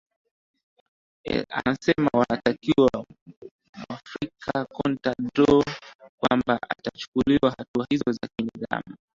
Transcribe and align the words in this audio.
esema 1.71 2.09
wanatakiwa 2.19 2.91
wamwarifu 2.97 4.51
conta 4.73 5.11
doo 5.35 5.63
kwamba 6.17 6.59
atachukuliwa 6.71 7.49
hatua 7.57 7.85
hizo 7.89 8.11
za 8.11 8.27
kinidhamu 8.37 8.97